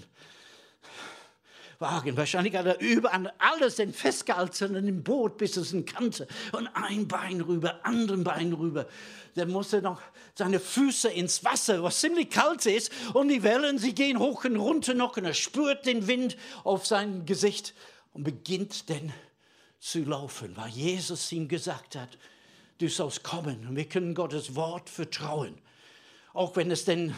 [1.84, 2.16] wagen.
[2.16, 6.28] Wahrscheinlich hat er überall alles den festgehalten im Boot, bis es ihn kannte.
[6.52, 8.88] Und ein Bein rüber, anderen Bein rüber.
[9.36, 10.02] Der musste noch
[10.36, 12.92] seine Füße ins Wasser, was ziemlich kalt ist.
[13.14, 15.18] Und die Wellen, sie gehen hoch und runter noch.
[15.18, 17.74] Und er spürt den Wind auf sein Gesicht
[18.14, 19.12] und beginnt dann
[19.80, 22.18] zu laufen, weil Jesus ihm gesagt hat,
[22.84, 23.68] du sollst kommen.
[23.68, 25.58] Und wir können Gottes Wort vertrauen.
[26.34, 27.14] Auch wenn es denn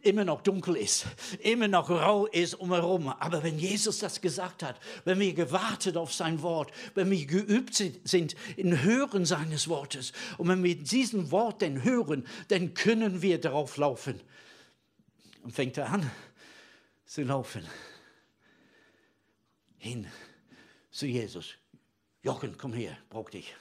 [0.00, 1.06] immer noch dunkel ist,
[1.40, 3.08] immer noch rau ist umherum.
[3.08, 7.74] Aber wenn Jesus das gesagt hat, wenn wir gewartet auf sein Wort, wenn wir geübt
[7.74, 13.40] sind in Hören seines Wortes und wenn wir diesen Wort denn hören, dann können wir
[13.40, 14.20] darauf laufen.
[15.42, 16.10] Und fängt er an
[17.06, 17.64] zu laufen.
[19.78, 20.08] Hin
[20.90, 21.54] zu Jesus.
[22.22, 23.54] Jochen, komm her, brauch dich.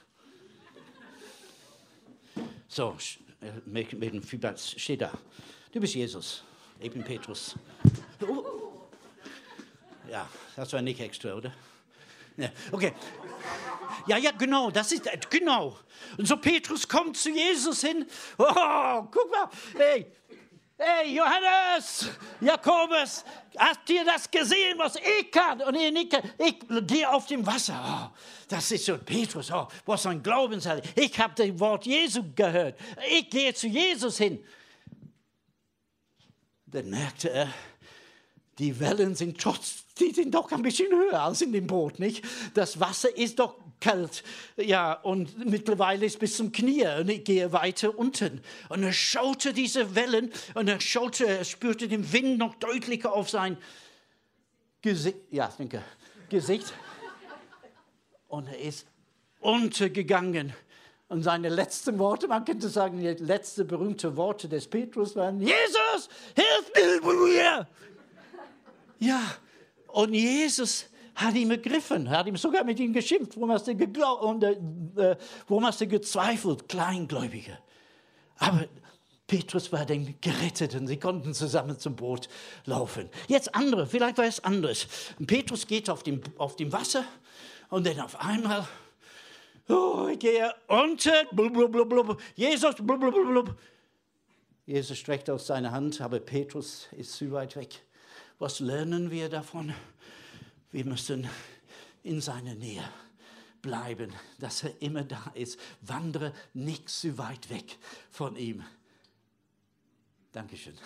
[2.67, 2.97] So,
[3.41, 5.12] äh, mit dem Feedback steht da.
[5.71, 6.43] Du bist Jesus.
[6.80, 7.56] Ich bin Petrus.
[10.10, 11.53] Ja, das war nicht extra, oder?
[12.38, 12.93] Ja, okay.
[14.06, 15.77] Ja, ja, genau, das ist, genau.
[16.17, 18.06] Und so Petrus kommt zu Jesus hin.
[18.38, 20.06] Oh, guck mal, hey,
[20.77, 22.09] hey, Johannes,
[22.39, 23.23] Jakobus,
[23.57, 25.61] habt ihr das gesehen, was ich kann?
[25.61, 28.11] Und ihr nicht, ich gehe auf dem Wasser.
[28.13, 30.81] Oh, das ist so Petrus, oh, was ein Glaubensherr.
[30.95, 32.79] Ich habe das Wort Jesu gehört.
[33.09, 34.43] Ich gehe zu Jesus hin.
[36.67, 37.53] Dann merkte er,
[38.59, 42.23] die Wellen sind trotz, die sind doch ein bisschen höher als in dem Boot, nicht?
[42.53, 44.23] Das Wasser ist doch kalt,
[44.55, 48.41] ja, und mittlerweile ist bis zum Knie und ich gehe weiter unten.
[48.69, 53.29] Und er schaute diese Wellen und er schaute, er spürte den Wind noch deutlicher auf
[53.29, 53.57] sein
[54.81, 55.83] Gesicht, ja, denke,
[56.29, 56.73] Gesicht.
[58.27, 58.85] Und er ist
[59.39, 60.53] untergegangen.
[61.09, 66.09] Und seine letzten Worte, man könnte sagen, die letzten berühmten Worte des Petrus waren, Jesus,
[66.35, 67.67] hilf mir!
[68.99, 69.21] Ja,
[69.87, 70.87] und Jesus
[71.17, 75.17] hat ihn begriffen, hat ihm sogar mit ihm geschimpft, warum hast du, geglaubt und, äh,
[75.47, 77.58] warum hast du gezweifelt, Kleingläubige.
[78.38, 78.65] Aber
[79.25, 82.30] Petrus war dann gerettet und sie konnten zusammen zum Boot
[82.65, 83.10] laufen.
[83.27, 84.88] Jetzt andere, vielleicht war es anders.
[85.25, 87.03] Petrus geht auf dem, auf dem Wasser
[87.69, 88.67] und dann auf einmal
[89.69, 91.25] Oh, ich gehe unter.
[91.32, 92.75] Blub, Jesus.
[92.75, 93.56] Blub,
[94.65, 97.84] Jesus streckt aus seine Hand, aber Petrus ist zu weit weg.
[98.39, 99.73] Was lernen wir davon?
[100.71, 101.30] Wir müssen
[102.03, 102.84] in seiner Nähe
[103.62, 105.60] bleiben, dass er immer da ist.
[105.82, 107.77] Wandere nicht zu weit weg
[108.12, 108.63] von ihm.
[110.32, 110.77] Dankeschön.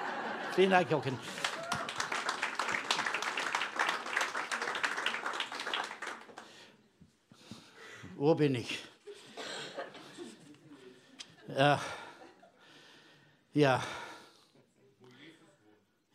[0.54, 1.18] Vielen Dank, Jochen.
[8.16, 8.84] Wo bin ich?
[11.48, 11.76] Äh,
[13.54, 13.82] ja.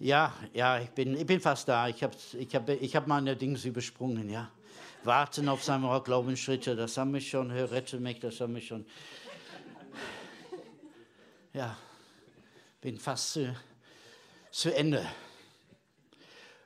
[0.03, 1.87] Ja, ja, ich bin, ich bin fast da.
[1.87, 4.51] Ich habe ich hab, ich hab meine Dinge übersprungen, ja.
[5.05, 7.49] Warten auf seine Glaubensschritte, das haben wir schon.
[7.49, 8.85] Herr, rette das haben wir schon.
[11.53, 11.77] Ja,
[12.81, 13.55] bin fast zu,
[14.51, 15.07] zu Ende.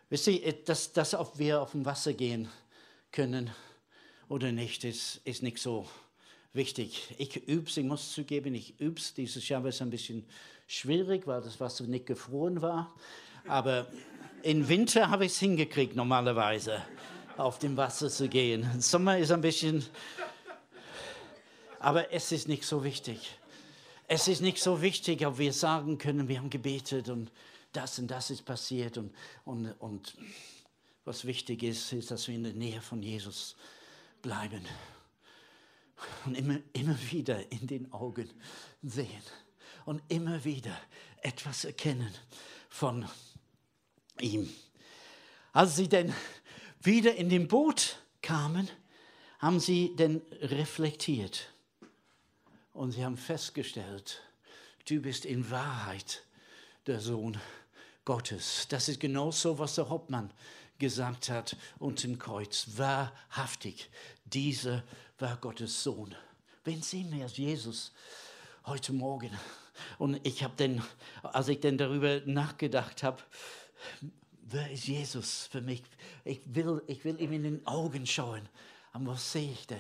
[0.10, 2.50] Wisst ihr, dass, dass ob wir auf dem Wasser gehen
[3.12, 3.52] können
[4.30, 5.88] oder nicht, ist, ist nicht so
[6.54, 7.13] wichtig.
[7.19, 10.26] Ich übe ich muss zugeben, ich übe Dieses Jahr war es ein bisschen
[10.65, 12.95] schwierig, weil das Wasser nicht gefroren war.
[13.48, 13.88] Aber
[14.44, 16.84] im Winter habe ich es hingekriegt, normalerweise
[17.38, 18.70] auf dem Wasser zu gehen.
[18.74, 19.86] Im Sommer ist ein bisschen,
[21.80, 23.38] aber es ist nicht so wichtig.
[24.08, 27.32] Es ist nicht so wichtig, ob wir sagen können, wir haben gebetet und
[27.72, 28.98] das und das ist passiert.
[28.98, 29.14] Und,
[29.46, 30.18] und, und
[31.06, 33.56] was wichtig ist, ist, dass wir in der Nähe von Jesus
[34.22, 34.66] bleiben
[36.26, 38.30] und immer, immer wieder in den Augen
[38.84, 39.24] sehen
[39.86, 40.78] und immer wieder
[41.22, 42.14] etwas erkennen
[42.70, 43.08] von
[44.21, 44.49] ihm.
[45.53, 46.13] Als sie denn
[46.82, 48.69] wieder in dem Boot kamen,
[49.39, 51.51] haben sie denn reflektiert
[52.73, 54.21] und sie haben festgestellt,
[54.88, 56.23] du bist in Wahrheit
[56.86, 57.39] der Sohn
[58.06, 58.67] Gottes.
[58.69, 60.32] Das ist genau so, was der Hauptmann
[60.80, 62.67] gesagt hat und im Kreuz.
[62.75, 63.89] Wahrhaftig,
[64.25, 64.84] dieser
[65.19, 66.15] war Gottes Sohn.
[66.63, 67.91] Wen sehen wir als Jesus
[68.65, 69.32] heute Morgen?
[69.97, 70.84] Und ich habe dann,
[71.23, 73.21] als ich dann darüber nachgedacht habe,
[74.43, 75.84] wer ist Jesus für mich?
[76.23, 78.47] Ich will, ich will ihm in den Augen schauen.
[78.93, 79.80] Aber was sehe ich denn?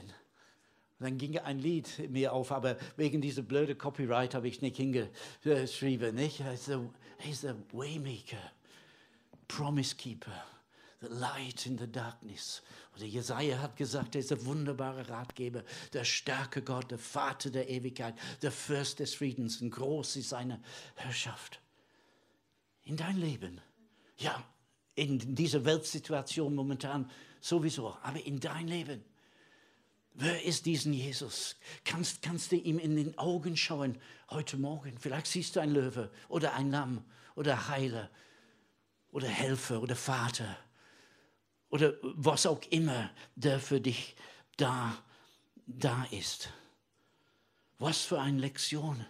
[0.99, 4.77] Und dann ging ein Lied mir auf, aber wegen dieser blöde Copyright habe ich nicht
[4.77, 6.15] hingeschrieben.
[6.15, 6.43] Nicht?
[7.19, 8.51] He's a Waymaker,
[9.47, 10.43] Promise Keeper
[11.01, 12.61] the light in the darkness.
[12.95, 17.69] Oder Jesaja hat gesagt, er ist der wunderbare Ratgeber, der starke Gott, der Vater der
[17.69, 19.61] Ewigkeit, der Fürst des Friedens.
[19.61, 20.61] Und groß ist seine
[20.95, 21.61] Herrschaft.
[22.83, 23.61] In dein Leben.
[24.17, 24.43] Ja,
[24.95, 29.03] in dieser Weltsituation momentan sowieso, aber in dein Leben.
[30.13, 31.55] Wer ist diesen Jesus?
[31.85, 33.99] Kannst, kannst du ihm in den Augen schauen
[34.31, 34.97] heute Morgen?
[34.97, 38.09] Vielleicht siehst du ein Löwe oder ein Lamm oder Heiler
[39.11, 40.57] oder Helfer oder Vater
[41.69, 44.15] oder was auch immer, der für dich
[44.57, 44.97] da,
[45.67, 46.49] da ist.
[47.77, 49.05] Was für eine Lektion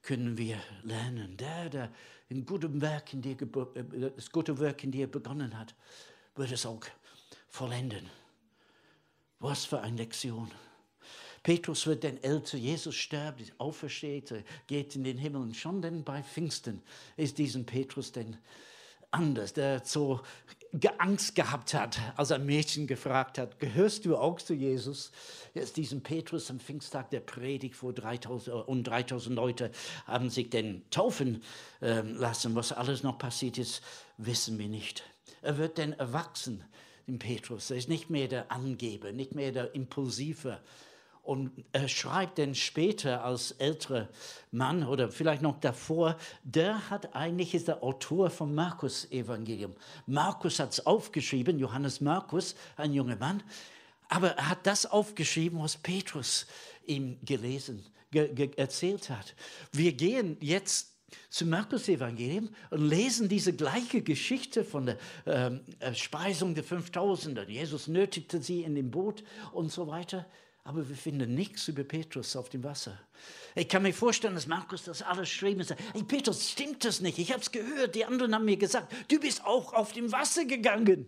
[0.00, 1.36] können wir lernen?
[1.36, 1.92] Der, der
[2.30, 5.74] ein gutes Werk in dir, äh, das gute Werk in dir begonnen hat,
[6.34, 6.80] wird es auch
[7.48, 8.08] vollenden.
[9.38, 10.50] Was für eine Lektion.
[11.42, 16.22] Petrus wird dann älter, Jesus stirbt, aufersteht, geht in den Himmel und schon dann bei
[16.22, 16.82] Pfingsten
[17.16, 18.36] ist diesen Petrus dann
[19.12, 20.20] anders, der so
[20.98, 25.12] Angst gehabt hat, als ein Mädchen gefragt hat, gehörst du auch zu Jesus?
[25.54, 29.70] Jetzt diesen Petrus am Pfingsttag der Predigt vor 3000 äh, und 3000 Leute
[30.06, 31.42] haben sich den taufen
[31.80, 32.54] äh, lassen.
[32.54, 33.82] Was alles noch passiert ist,
[34.18, 35.04] wissen wir nicht.
[35.42, 36.64] Er wird dann erwachsen,
[37.06, 37.70] den Petrus.
[37.70, 40.60] Er ist nicht mehr der Angeber, nicht mehr der Impulsive,
[41.26, 44.08] und er schreibt dann später als älterer
[44.52, 49.74] Mann oder vielleicht noch davor, der hat eigentlich ist der Autor vom Markus-Evangelium.
[50.06, 53.42] Markus hat es aufgeschrieben, Johannes Markus, ein junger Mann,
[54.08, 56.46] aber er hat das aufgeschrieben, was Petrus
[56.86, 59.34] ihm gelesen, ge, erzählt hat.
[59.72, 60.92] Wir gehen jetzt
[61.28, 65.60] zum Markus-Evangelium und lesen diese gleiche Geschichte von der ähm,
[65.94, 67.48] Speisung der 5000.
[67.48, 70.26] Jesus nötigte sie in dem Boot und so weiter
[70.66, 72.98] aber wir finden nichts über Petrus auf dem Wasser.
[73.54, 77.00] Ich kann mir vorstellen, dass Markus das alles schrieb und sagt, hey Petrus, stimmt das
[77.00, 77.18] nicht?
[77.18, 80.44] Ich habe es gehört, die anderen haben mir gesagt, du bist auch auf dem Wasser
[80.44, 81.06] gegangen.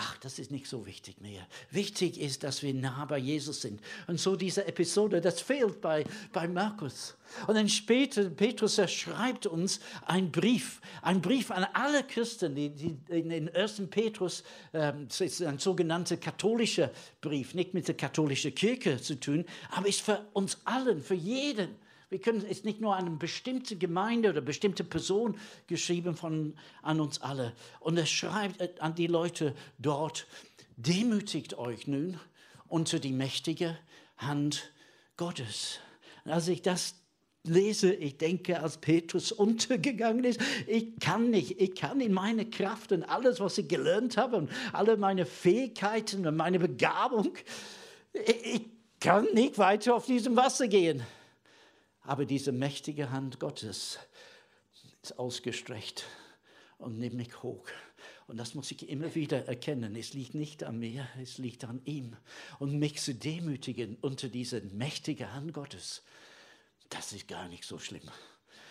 [0.00, 1.44] Ach, das ist nicht so wichtig mehr.
[1.72, 3.80] Wichtig ist, dass wir nah bei Jesus sind.
[4.06, 7.16] Und so diese Episode, das fehlt bei, bei Markus.
[7.48, 12.70] Und dann später, Petrus, er schreibt uns einen Brief, einen Brief an alle Christen, die,
[12.70, 18.54] die in den ersten Petrus, ähm, ist ein sogenannter katholischer Brief, nicht mit der katholischen
[18.54, 21.74] Kirche zu tun, aber ist für uns allen, für jeden.
[22.10, 27.00] Wir können, es nicht nur an eine bestimmte Gemeinde oder bestimmte Person geschrieben von, an
[27.00, 27.52] uns alle.
[27.80, 30.26] Und er schreibt an die Leute dort,
[30.76, 32.18] demütigt euch nun
[32.66, 33.76] unter die mächtige
[34.16, 34.72] Hand
[35.18, 35.80] Gottes.
[36.24, 36.94] Und als ich das
[37.44, 42.92] lese, ich denke, als Petrus untergegangen ist, ich kann nicht, ich kann in meine Kraft
[42.92, 47.36] und alles, was ich gelernt habe und alle meine Fähigkeiten und meine Begabung,
[48.12, 48.62] ich, ich
[49.00, 51.02] kann nicht weiter auf diesem Wasser gehen.
[52.08, 53.98] Aber diese mächtige Hand Gottes
[55.02, 56.06] ist ausgestreckt
[56.78, 57.66] und nimmt mich hoch.
[58.26, 59.94] Und das muss ich immer wieder erkennen.
[59.94, 62.16] Es liegt nicht an mir, es liegt an ihm.
[62.58, 66.02] Und mich zu demütigen unter diese mächtige Hand Gottes,
[66.88, 68.10] das ist gar nicht so schlimm.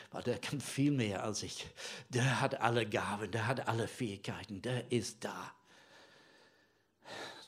[0.10, 1.68] Weil der kann viel mehr als ich.
[2.10, 5.54] Der hat alle Gaben, der hat alle Fähigkeiten, der ist da.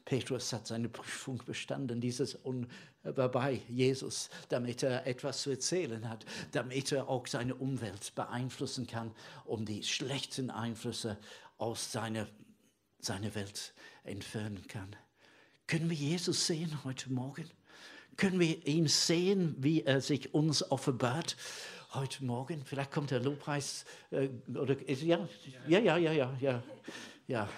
[0.09, 2.65] Petrus hat seine Prüfung bestanden, dieses Un
[3.03, 9.11] bei Jesus, damit er etwas zu erzählen hat, damit er auch seine Umwelt beeinflussen kann,
[9.45, 11.19] um die schlechten Einflüsse
[11.59, 12.27] aus seiner,
[12.97, 14.95] seiner Welt entfernen kann.
[15.67, 17.47] Können wir Jesus sehen heute Morgen?
[18.17, 21.37] Können wir ihn sehen, wie er sich uns offenbart
[21.93, 22.65] heute Morgen?
[22.65, 25.19] Vielleicht kommt der Lobpreis äh, oder ja,
[25.67, 26.63] ja, ja, ja, ja, ja,
[27.27, 27.49] ja.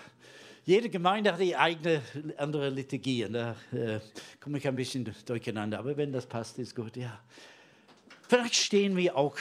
[0.63, 2.03] Jede Gemeinde hat die eigene
[2.37, 3.27] andere Liturgie.
[3.27, 3.99] Da äh,
[4.39, 5.79] komme ich ein bisschen durcheinander.
[5.79, 6.95] Aber wenn das passt, ist gut.
[6.97, 7.19] Ja.
[8.27, 9.35] Vielleicht stehen wir auch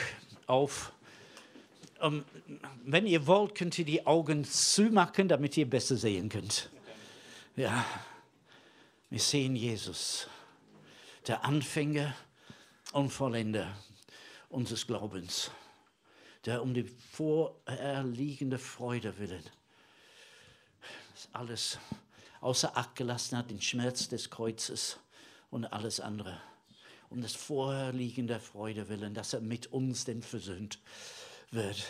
[0.47, 0.93] auf.
[2.01, 2.25] Um,
[2.87, 6.71] wenn ihr wollt, könnt ihr die Augen zumachen, damit ihr besser sehen könnt.
[7.55, 7.85] Ja,
[9.11, 10.27] wir sehen Jesus,
[11.27, 12.15] der Anfänger
[12.93, 13.77] und Vollender
[14.49, 15.51] unseres Glaubens,
[16.47, 19.45] der um die vorherliegende Freude willen
[21.33, 21.79] alles
[22.41, 24.99] außer Acht gelassen hat, den Schmerz des Kreuzes
[25.51, 26.41] und alles andere.
[27.11, 30.79] Um das vorherliegende Freude willen, dass er mit uns denn versöhnt
[31.51, 31.85] wird.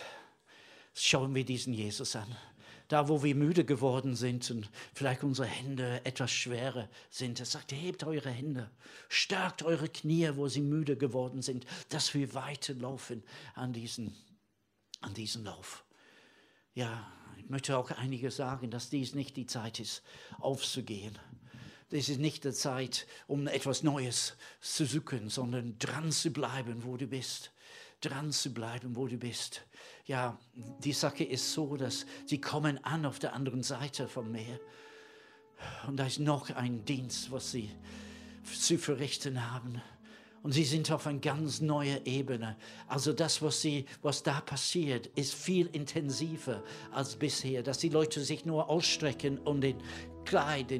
[0.93, 2.35] Schauen wir diesen Jesus an.
[2.87, 7.71] Da, wo wir müde geworden sind und vielleicht unsere Hände etwas schwerer sind, er sagt,
[7.71, 8.69] hebt eure Hände,
[9.07, 13.23] stärkt eure Knie, wo sie müde geworden sind, dass wir weiterlaufen
[13.53, 14.13] an diesen,
[14.99, 15.85] an diesen Lauf.
[16.73, 17.09] Ja,
[17.51, 20.01] möchte auch einige sagen, dass dies nicht die Zeit ist,
[20.39, 21.19] aufzugehen.
[21.89, 26.95] Das ist nicht die Zeit, um etwas Neues zu suchen, sondern dran zu bleiben, wo
[26.97, 27.51] du bist.
[27.99, 29.61] Dran zu bleiben, wo du bist.
[30.07, 34.59] Ja, die Sache ist so, dass sie kommen an auf der anderen Seite vom Meer.
[35.85, 37.69] Und da ist noch ein Dienst, was sie
[38.43, 39.81] zu verrichten haben.
[40.43, 42.55] Und sie sind auf eine ganz neue Ebene.
[42.87, 48.21] Also das, was, sie, was da passiert, ist viel intensiver als bisher, dass die Leute
[48.21, 49.77] sich nur ausstrecken und den
[50.25, 50.73] Kleid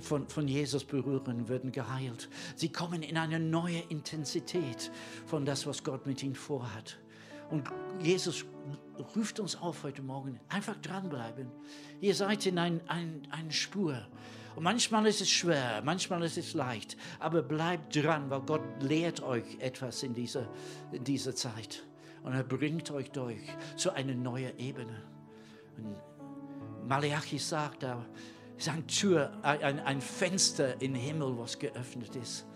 [0.00, 2.28] von, von Jesus berühren, werden geheilt.
[2.56, 4.90] Sie kommen in eine neue Intensität
[5.26, 6.98] von das, was Gott mit ihnen vorhat.
[7.50, 7.68] Und
[8.00, 8.46] Jesus
[9.14, 11.48] ruft uns auf heute Morgen, einfach dranbleiben.
[12.00, 14.06] Ihr seid in einer ein, ein Spur.
[14.54, 19.22] Und manchmal ist es schwer, manchmal ist es leicht, aber bleibt dran, weil Gott lehrt
[19.22, 20.48] euch etwas in dieser,
[20.92, 21.84] in dieser Zeit.
[22.22, 23.42] Und er bringt euch durch
[23.76, 25.02] zu einer neuen Ebene.
[25.76, 25.96] Und
[26.86, 28.04] Malachi sagt, da
[28.56, 32.46] ist eine Tür, ein, ein Fenster im Himmel, was geöffnet ist.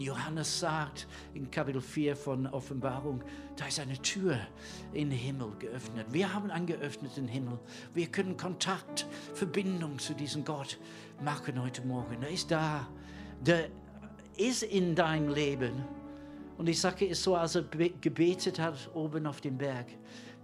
[0.00, 3.22] Johannes sagt in Kapitel 4 von Offenbarung,
[3.56, 4.38] da ist eine Tür
[4.92, 6.06] in den Himmel geöffnet.
[6.10, 7.58] Wir haben einen geöffneten Himmel.
[7.94, 10.78] Wir können Kontakt, Verbindung zu diesem Gott
[11.22, 12.22] machen heute Morgen.
[12.22, 12.88] Er ist da.
[13.40, 13.68] Der
[14.36, 15.72] ist in deinem Leben.
[16.58, 19.86] Und die Sache ist so, als er gebetet hat oben auf dem Berg.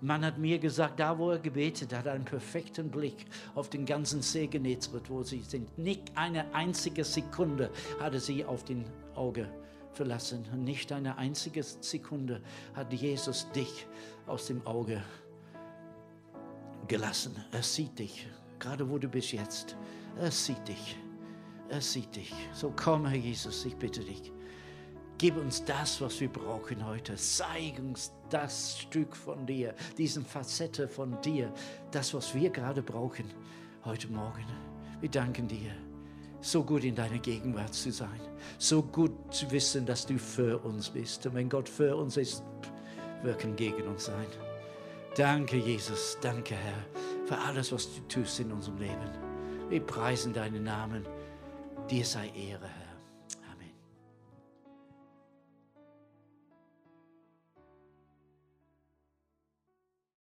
[0.00, 4.22] Man hat mir gesagt, da wo er gebetet hat, einen perfekten Blick auf den ganzen
[4.22, 5.76] See Genezareth, wo sie sind.
[5.76, 8.84] Nicht eine einzige Sekunde hatte sie auf den
[9.16, 9.48] Auge
[9.92, 10.46] verlassen.
[10.64, 12.40] Nicht eine einzige Sekunde
[12.74, 13.86] hat Jesus dich
[14.26, 15.02] aus dem Auge
[16.86, 17.34] gelassen.
[17.50, 18.28] Er sieht dich,
[18.60, 19.76] gerade wo du bist jetzt.
[20.16, 20.96] Er sieht dich.
[21.68, 22.32] Er sieht dich.
[22.52, 24.32] So komm, Herr Jesus, ich bitte dich.
[25.18, 27.16] Gib uns das, was wir brauchen heute.
[27.16, 31.52] Zeig uns das Stück von dir, diesen Facette von dir,
[31.90, 33.24] das, was wir gerade brauchen
[33.84, 34.46] heute Morgen.
[35.00, 35.72] Wir danken dir
[36.40, 38.20] so gut in deiner Gegenwart zu sein,
[38.58, 41.26] so gut zu wissen, dass du für uns bist.
[41.26, 42.44] Und wenn Gott für uns ist,
[43.24, 44.26] wirken gegen uns sein.
[45.16, 46.84] Danke, Jesus, danke, Herr,
[47.26, 49.10] für alles, was du tust in unserem Leben.
[49.68, 51.04] Wir preisen deinen Namen.
[51.90, 52.77] Dir sei Ehre.